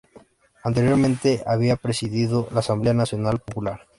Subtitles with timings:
[0.63, 3.81] Anteriormente había presidido la Asamblea Nacional Popular.